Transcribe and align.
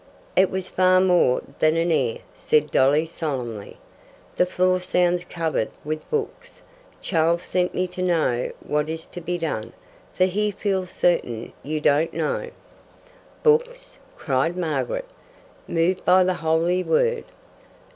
"It 0.35 0.49
was 0.49 0.67
far 0.67 0.99
more 0.99 1.43
than 1.59 1.77
an 1.77 1.91
air," 1.91 2.17
said 2.33 2.71
Dolly 2.71 3.05
solemnly. 3.05 3.77
"The 4.35 4.47
floor 4.47 4.79
sounds 4.79 5.23
covered 5.23 5.69
with 5.85 6.09
books. 6.09 6.63
Charles 7.03 7.43
sent 7.43 7.75
me 7.75 7.85
to 7.89 8.01
know 8.01 8.51
what 8.65 8.89
is 8.89 9.05
to 9.05 9.21
be 9.21 9.37
done, 9.37 9.73
for 10.15 10.25
he 10.25 10.49
feels 10.49 10.89
certain 10.89 11.53
you 11.61 11.79
don't 11.79 12.15
know." 12.15 12.49
"Books!" 13.43 13.99
cried 14.17 14.55
Margaret, 14.57 15.05
moved 15.67 16.03
by 16.03 16.23
the 16.23 16.33
holy 16.41 16.81
word. 16.83 17.25